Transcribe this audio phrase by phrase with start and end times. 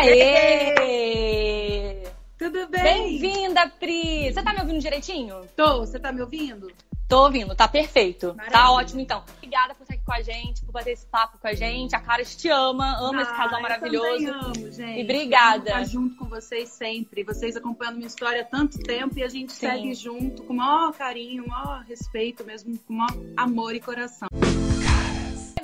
[0.00, 1.94] Aê!
[2.38, 3.18] Tudo bem?
[3.18, 4.32] Bem-vinda, Pri!
[4.32, 5.40] Você tá me ouvindo direitinho?
[5.56, 6.70] Tô, você tá me ouvindo?
[7.08, 8.28] Tô ouvindo, tá perfeito.
[8.28, 8.52] Maravilha.
[8.52, 9.24] Tá ótimo, então.
[9.38, 11.96] Obrigada por estar aqui com a gente, por bater esse papo com a gente.
[11.96, 14.24] A Caras te ama, ama esse Ah, casal eu maravilhoso.
[14.24, 15.00] também amo, gente.
[15.00, 15.70] E obrigada.
[15.70, 17.24] Estar junto com vocês sempre.
[17.24, 19.66] Vocês acompanhando minha história há tanto tempo e a gente Sim.
[19.66, 24.28] segue junto com o maior carinho, maior respeito mesmo, com o maior amor e coração.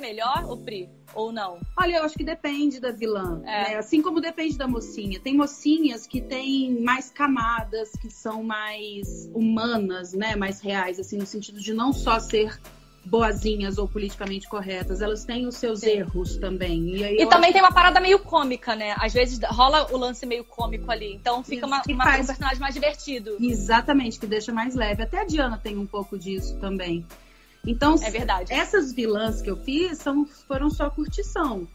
[0.05, 0.87] Melhor, ô Pri?
[1.15, 1.57] Ou não?
[1.75, 3.69] Olha, eu acho que depende da vilã, É.
[3.71, 3.75] né?
[3.77, 5.19] Assim como depende da mocinha.
[5.19, 10.35] Tem mocinhas que têm mais camadas, que são mais humanas, né?
[10.35, 12.59] Mais reais, assim, no sentido de não só ser
[13.03, 15.89] boazinhas ou politicamente corretas, elas têm os seus Sim.
[15.89, 16.87] erros também.
[16.95, 18.95] E, E também tem uma parada meio cômica, né?
[18.99, 21.13] Às vezes rola o lance meio cômico ali.
[21.15, 23.37] Então fica uma, uma- faz- um personagem mais divertido.
[23.39, 25.01] Exatamente, que deixa mais leve.
[25.01, 27.05] Até a Diana tem um pouco disso também.
[27.65, 28.53] Então, É verdade.
[28.53, 31.67] essas vilãs que eu fiz são, foram só curtição.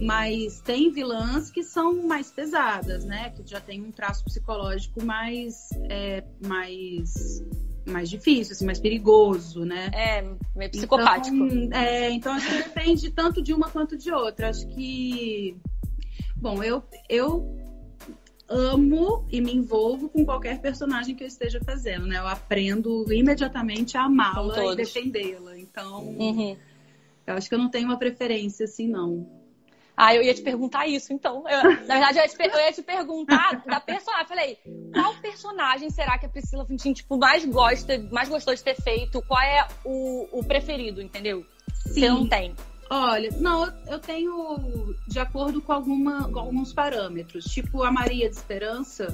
[0.00, 3.30] Mas tem vilãs que são mais pesadas, né?
[3.30, 7.44] Que já tem um traço psicológico mais, é, mais,
[7.86, 9.90] mais difícil, assim, mais perigoso, né?
[9.92, 10.22] É,
[10.56, 11.36] meio psicopático.
[11.36, 14.48] Então, é, então acho que depende tanto de uma quanto de outra.
[14.48, 15.56] Acho que.
[16.36, 17.46] Bom, eu, eu
[18.48, 22.18] amo e me envolvo com qualquer personagem que eu esteja fazendo, né?
[22.18, 25.58] Eu aprendo imediatamente a amá-la e defendê-la.
[25.58, 26.56] Então, Uhum.
[27.26, 29.26] eu acho que eu não tenho uma preferência assim, não.
[29.96, 31.44] Ah, eu ia te perguntar isso, então.
[31.48, 34.26] Eu- na verdade, eu ia, te, eu ia te perguntar da personagem.
[34.26, 34.58] Falei,
[34.92, 39.22] qual personagem será que a Priscila Fintin, tipo, mais gosta, mais gostou de ter feito?
[39.22, 41.44] Qual é o, o preferido, entendeu?
[41.74, 42.54] Você não tem.
[42.94, 47.46] Olha, não, eu- tenho de acordo com, alguma, com alguns parâmetros.
[47.46, 49.08] Tipo, a Maria de Esperança,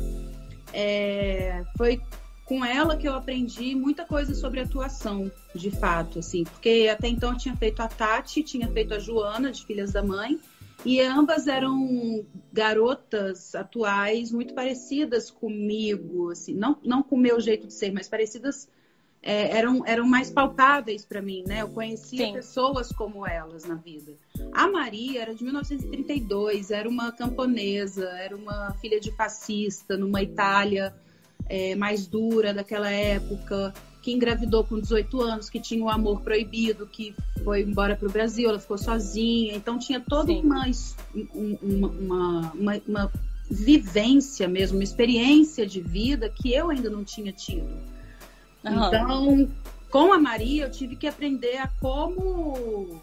[0.73, 2.01] é, foi
[2.45, 6.43] com ela que eu aprendi muita coisa sobre atuação, de fato, assim.
[6.43, 10.03] Porque até então eu tinha feito a Tati, tinha feito a Joana, de Filhas da
[10.03, 10.41] Mãe,
[10.85, 17.69] e ambas eram garotas atuais muito parecidas comigo, assim, não, não com o meu jeito
[17.69, 18.69] de ser, mas parecidas
[19.23, 21.63] é, eram, eram mais palpáveis para mim, né?
[21.63, 22.33] Eu conhecia Sim.
[22.33, 24.13] pessoas como elas na vida.
[24.53, 30.95] A Maria era de 1932, era uma camponesa, era uma filha de fascista numa Itália
[31.49, 36.87] é, mais dura daquela época, que engravidou com 18 anos, que tinha o amor proibido,
[36.87, 39.55] que foi embora para o Brasil, ela ficou sozinha.
[39.57, 40.65] Então tinha toda um- uma,
[41.89, 43.13] uma, uma, uma
[43.51, 47.69] vivência mesmo, uma experiência de vida que eu ainda não tinha tido.
[48.65, 48.87] Aham.
[48.89, 49.49] Então,
[49.91, 53.01] com a Maria, eu tive que aprender a como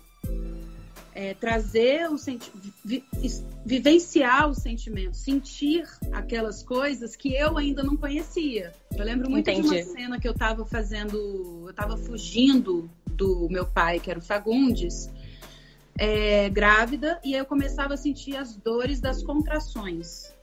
[1.14, 2.52] é, trazer o senti
[2.84, 8.74] vi- vi- vivenciar os sentimentos, sentir aquelas coisas que eu ainda não conhecia.
[8.96, 9.82] Eu lembro muito de Entendi.
[9.82, 11.16] uma cena que eu estava fazendo,
[11.64, 15.10] eu estava fugindo do meu pai, que era o Fagundes,
[15.98, 20.34] é, grávida, e aí eu começava a sentir as dores das contrações.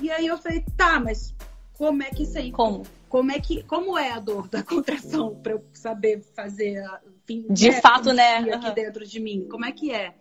[0.00, 1.34] E aí eu falei, tá, mas
[1.80, 2.84] como é que isso aí Como?
[3.08, 7.46] como é que como é a dor da contração para eu saber fazer a, enfim,
[7.48, 8.36] De fato, né?
[8.40, 8.66] sentir Aham.
[8.66, 10.14] aqui dentro de mim como é que é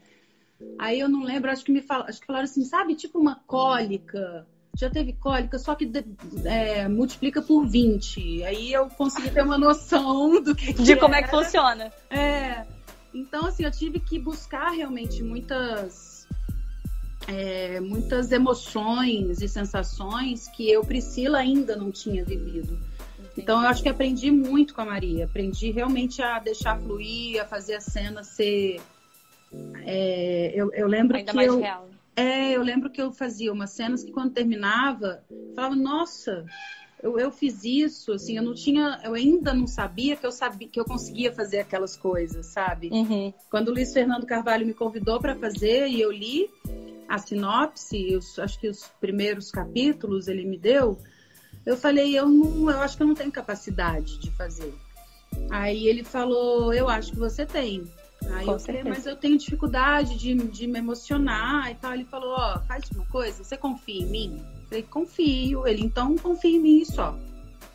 [0.79, 3.35] aí eu não lembro acho que me fal, acho que falaram assim sabe tipo uma
[3.45, 6.05] cólica já teve cólica só que de-
[6.45, 11.13] é, multiplica por 20 aí eu consegui ter uma noção do que, De que como
[11.15, 11.91] é que funciona.
[12.09, 12.65] É.
[13.13, 16.18] Então, assim, eu tive que buscar realmente muitas.
[17.27, 22.79] É, muitas emoções e sensações que eu, Priscila, ainda não tinha vivido.
[23.37, 25.25] Então, eu acho que aprendi muito com a Maria.
[25.25, 28.81] Aprendi realmente a deixar fluir, a fazer a cena ser.
[29.85, 31.89] é, eu, eu lembro Ainda que mais eu, real.
[32.15, 36.45] é, eu lembro que eu fazia umas cenas que quando terminava, eu falava, nossa,
[37.01, 40.67] eu, eu fiz isso, assim, eu não tinha, eu ainda não sabia que eu sabia
[40.67, 42.89] que eu conseguia fazer aquelas coisas, sabe?
[42.91, 43.33] Uhum.
[43.49, 46.49] Quando o Luiz Fernando Carvalho me convidou para fazer e eu li
[47.09, 50.97] a sinopse, os- acho que os primeiros capítulos ele me deu,
[51.65, 54.73] eu falei, eu não, eu acho que eu não tenho capacidade de fazer.
[55.49, 57.83] Aí ele falou, eu acho que você tem.
[58.31, 58.89] Aí Com eu falei, certeza.
[58.89, 61.93] mas eu tenho dificuldade de, de me emocionar e tal.
[61.93, 64.45] Ele falou, ó, faz uma coisa, você confia em mim?
[64.61, 65.67] Eu falei, confio.
[65.67, 67.17] Ele, então confia em mim só.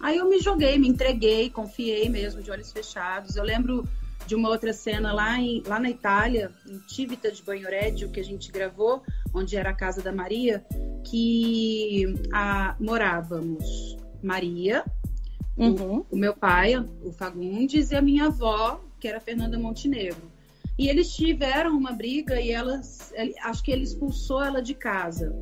[0.01, 3.37] Aí eu me joguei, me entreguei, confiei mesmo, de olhos fechados.
[3.37, 3.89] Eu lembro
[4.27, 8.25] de uma outra cena lá, em, lá na Itália, em Civita de Banhoreggio, que a
[8.25, 9.03] gente gravou,
[9.35, 10.65] onde era a casa da Maria,
[11.05, 14.85] que a, morávamos Maria,
[15.57, 16.05] Uhum.
[16.11, 20.33] o meu pai, o Fagundes, e a minha avó, que era Fernanda Montenegro.
[20.77, 25.33] E eles tiveram uma briga e ele- acho que ele expulsou ela de casa.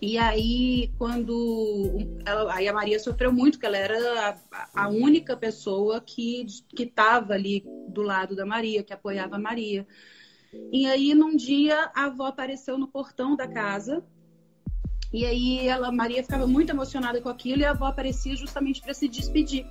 [0.00, 1.96] E aí, quando.
[2.26, 6.44] Ela, aí a Maria sofreu muito, porque ela era a, a única pessoa que
[6.76, 9.86] estava ali do lado da Maria, que apoiava a Maria.
[10.70, 14.04] E aí, num dia, a avó apareceu no portão da casa
[15.12, 18.94] E aí ela, Maria ficava muito emocionada com aquilo e a avó aparecia justamente para
[18.94, 19.66] se despedir.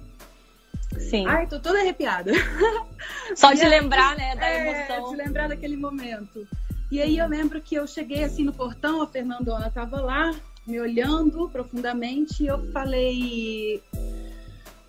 [1.00, 1.26] Sim.
[1.26, 2.32] Ai, tô toda arrepiada.
[3.36, 5.12] Só de lembrar, né, da é, emoção.
[5.12, 6.48] De lembrar daquele momento.
[6.92, 10.36] E aí eu lembro que eu cheguei assim no portão, a Fernandona estava lá,
[10.68, 13.82] me olhando profundamente, e eu falei.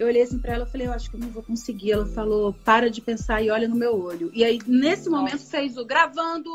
[0.02, 1.92] Eu olhei assim pra ela e falei, eu acho que eu não vou conseguir.
[1.92, 4.32] Ela falou, para de pensar e olha no meu olho.
[4.34, 5.50] E aí, nesse momento, Nossa.
[5.50, 6.50] fez o gravando.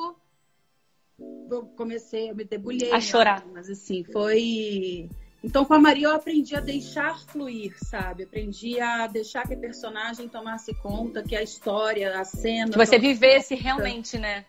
[1.50, 2.92] Eu comecei, eu me debulhei.
[2.92, 3.46] A chorar.
[3.54, 5.10] Mas assim, foi.
[5.42, 8.24] Então, com a Maria, eu aprendi a deixar fluir, sabe?
[8.24, 12.72] Aprendi a deixar que a personagem tomasse conta, que a história, a cena.
[12.72, 13.64] Que você vivesse conta.
[13.64, 14.46] realmente, né?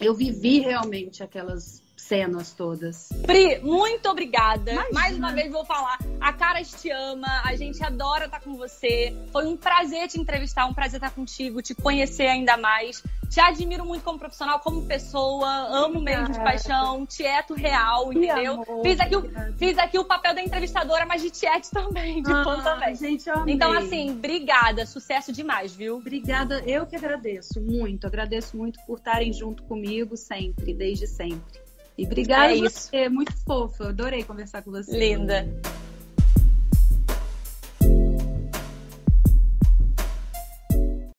[0.00, 3.08] Eu vivi realmente aquelas cenas todas.
[3.26, 4.72] Pri, muito obrigada.
[4.72, 4.92] Imagina.
[4.92, 5.98] Mais uma vez vou falar.
[6.20, 9.16] A Caras te ama, a gente adora estar com você.
[9.32, 13.02] Foi um prazer te entrevistar, um prazer estar contigo, te conhecer ainda mais.
[13.28, 18.62] Te admiro muito como profissional, como pessoa, amo mesmo de paixão, tieto real, entendeu?
[18.82, 22.44] Fiz aqui, o, fiz aqui o papel da entrevistadora, mas de tiete também, de ah,
[22.44, 22.94] fã também.
[22.94, 25.96] Gente, então, assim, obrigada, sucesso demais, viu?
[25.96, 31.65] Obrigada, eu que agradeço muito, agradeço muito por estarem junto comigo sempre, desde sempre.
[31.96, 33.88] E obrigada é você, muito fofa.
[33.88, 34.96] Adorei conversar com você.
[34.96, 35.46] Linda.